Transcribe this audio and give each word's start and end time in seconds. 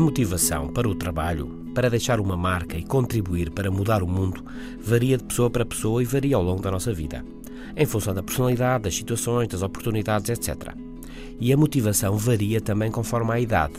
motivação 0.00 0.68
para 0.68 0.88
o 0.88 0.94
trabalho, 0.94 1.46
para 1.74 1.88
deixar 1.88 2.20
uma 2.20 2.36
marca 2.36 2.76
e 2.76 2.82
contribuir 2.82 3.50
para 3.50 3.70
mudar 3.70 4.02
o 4.02 4.06
mundo, 4.06 4.44
varia 4.80 5.16
de 5.16 5.24
pessoa 5.24 5.48
para 5.48 5.64
pessoa 5.64 6.02
e 6.02 6.06
varia 6.06 6.36
ao 6.36 6.42
longo 6.42 6.60
da 6.60 6.70
nossa 6.70 6.92
vida, 6.92 7.24
em 7.76 7.86
função 7.86 8.12
da 8.12 8.22
personalidade, 8.22 8.84
das 8.84 8.96
situações, 8.96 9.48
das 9.48 9.62
oportunidades, 9.62 10.28
etc. 10.28 10.74
E 11.38 11.52
a 11.52 11.56
motivação 11.56 12.16
varia 12.16 12.60
também 12.60 12.90
conforme 12.90 13.32
a 13.32 13.40
idade. 13.40 13.74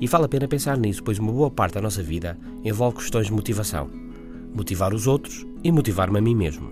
E 0.00 0.06
vale 0.06 0.24
a 0.24 0.28
pena 0.28 0.48
pensar 0.48 0.76
nisso, 0.76 1.02
pois 1.02 1.18
uma 1.18 1.32
boa 1.32 1.50
parte 1.50 1.74
da 1.74 1.82
nossa 1.82 2.02
vida 2.02 2.38
envolve 2.64 2.98
questões 2.98 3.26
de 3.26 3.32
motivação. 3.32 3.90
Motivar 4.54 4.94
os 4.94 5.06
outros 5.06 5.46
e 5.62 5.70
motivar-me 5.72 6.18
a 6.18 6.22
mim 6.22 6.34
mesmo. 6.34 6.70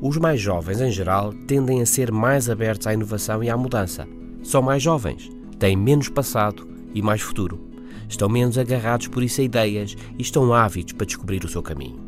Os 0.00 0.16
mais 0.16 0.40
jovens, 0.40 0.80
em 0.80 0.90
geral, 0.90 1.32
tendem 1.46 1.82
a 1.82 1.86
ser 1.86 2.12
mais 2.12 2.48
abertos 2.48 2.86
à 2.86 2.94
inovação 2.94 3.42
e 3.42 3.50
à 3.50 3.56
mudança. 3.56 4.06
São 4.42 4.62
mais 4.62 4.82
jovens, 4.82 5.30
têm 5.58 5.76
menos 5.76 6.08
passado 6.08 6.66
e 6.94 7.02
mais 7.02 7.20
futuro. 7.20 7.67
Estão 8.08 8.28
menos 8.28 8.56
agarrados 8.56 9.08
por 9.08 9.22
isso 9.22 9.40
a 9.40 9.44
ideias 9.44 9.96
e 10.18 10.22
estão 10.22 10.52
ávidos 10.52 10.94
para 10.94 11.06
descobrir 11.06 11.44
o 11.44 11.48
seu 11.48 11.62
caminho. 11.62 12.00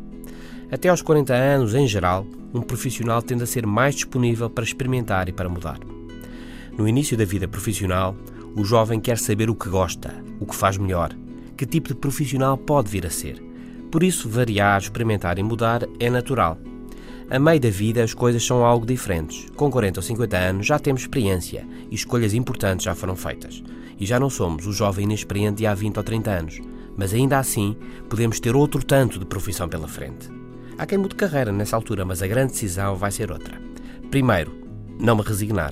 Até 0.71 0.89
aos 0.89 1.01
40 1.01 1.33
anos, 1.33 1.75
em 1.75 1.85
geral, 1.87 2.25
um 2.53 2.61
profissional 2.61 3.21
tende 3.21 3.43
a 3.43 3.47
ser 3.47 3.65
mais 3.65 3.95
disponível 3.95 4.49
para 4.49 4.63
experimentar 4.63 5.27
e 5.29 5.33
para 5.33 5.49
mudar. 5.49 5.79
No 6.77 6.87
início 6.87 7.17
da 7.17 7.25
vida 7.25 7.47
profissional, 7.47 8.15
o 8.55 8.63
jovem 8.63 8.99
quer 8.99 9.17
saber 9.17 9.49
o 9.49 9.55
que 9.55 9.69
gosta, 9.69 10.13
o 10.39 10.45
que 10.45 10.55
faz 10.55 10.77
melhor, 10.77 11.15
que 11.55 11.65
tipo 11.65 11.89
de 11.89 11.95
profissional 11.95 12.57
pode 12.57 12.89
vir 12.89 13.05
a 13.05 13.09
ser. 13.09 13.41
Por 13.91 14.03
isso, 14.03 14.29
variar, 14.29 14.81
experimentar 14.81 15.37
e 15.37 15.43
mudar 15.43 15.85
é 15.99 16.09
natural. 16.09 16.57
A 17.31 17.39
meio 17.39 17.61
da 17.61 17.69
vida, 17.69 18.03
as 18.03 18.13
coisas 18.13 18.45
são 18.45 18.65
algo 18.65 18.85
diferentes. 18.85 19.47
Com 19.55 19.71
40 19.71 19.99
ou 19.99 20.03
50 20.03 20.37
anos, 20.37 20.67
já 20.67 20.77
temos 20.77 21.03
experiência 21.03 21.65
e 21.89 21.95
escolhas 21.95 22.33
importantes 22.33 22.83
já 22.83 22.93
foram 22.93 23.15
feitas 23.15 23.63
e 23.97 24.05
já 24.05 24.19
não 24.19 24.29
somos 24.29 24.67
o 24.67 24.73
jovem 24.73 25.05
inexperiente 25.05 25.59
de 25.59 25.65
há 25.65 25.73
20 25.73 25.95
ou 25.95 26.03
30 26.03 26.29
anos, 26.29 26.59
mas 26.97 27.13
ainda 27.13 27.39
assim 27.39 27.77
podemos 28.09 28.37
ter 28.41 28.53
outro 28.53 28.83
tanto 28.83 29.17
de 29.17 29.23
profissão 29.23 29.69
pela 29.69 29.87
frente. 29.87 30.29
Há 30.77 30.85
quem 30.85 30.97
mude 30.97 31.15
carreira 31.15 31.53
nessa 31.53 31.77
altura, 31.77 32.03
mas 32.03 32.21
a 32.21 32.27
grande 32.27 32.51
decisão 32.51 32.97
vai 32.97 33.11
ser 33.11 33.31
outra. 33.31 33.61
Primeiro, 34.09 34.51
não 34.99 35.15
me 35.15 35.21
resignar 35.21 35.71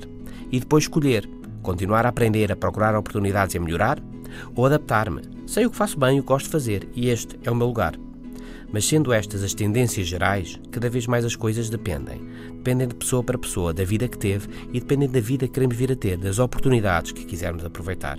e 0.50 0.62
depois 0.62 0.86
escolher 0.86 1.30
continuar 1.62 2.06
a 2.06 2.10
aprender, 2.10 2.54
a 2.54 2.56
procurar 2.56 2.96
oportunidades 2.96 3.54
e 3.54 3.58
a 3.58 3.62
melhorar 3.62 4.02
ou 4.56 4.66
adaptar-me. 4.66 5.24
Sei 5.46 5.66
o 5.66 5.70
que 5.70 5.76
faço 5.76 6.00
bem 6.00 6.16
e 6.16 6.20
o 6.22 6.24
que 6.24 6.30
gosto 6.30 6.46
de 6.46 6.54
fazer 6.54 6.88
e 6.96 7.10
este 7.10 7.38
é 7.44 7.52
o 7.52 7.56
meu 7.56 7.68
lugar. 7.68 8.00
Mas 8.72 8.86
sendo 8.86 9.12
estas 9.12 9.44
as 9.44 9.54
tendências 9.54 10.08
gerais, 10.08 10.60
cada 10.72 10.90
vez 10.90 11.08
mais 11.08 11.26
as 11.26 11.36
coisas 11.36 11.70
dependem. 11.70 12.22
Dependem 12.54 12.88
de 12.88 12.96
pessoa 12.96 13.24
para 13.24 13.38
pessoa, 13.38 13.74
da 13.74 13.84
vida 13.84 14.08
que 14.08 14.18
teve 14.18 14.48
e 14.72 14.80
dependem 14.80 15.10
da 15.10 15.20
vida 15.20 15.48
que 15.48 15.54
queremos 15.54 15.76
vir 15.76 15.92
a 15.92 15.96
ter, 15.96 16.18
das 16.18 16.40
oportunidades 16.40 17.12
que 17.12 17.26
quisermos 17.26 17.66
aproveitar. 17.66 18.18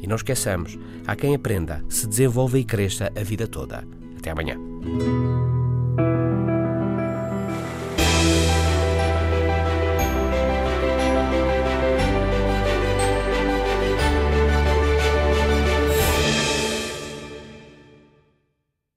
E 0.00 0.06
não 0.06 0.16
esqueçamos, 0.16 0.78
há 1.06 1.16
quem 1.16 1.34
aprenda, 1.34 1.84
se 1.88 2.06
desenvolva 2.06 2.58
e 2.58 2.64
cresça 2.64 3.10
a 3.16 3.22
vida 3.22 3.46
toda. 3.48 3.84
Até 4.16 4.30
amanhã. 4.30 4.56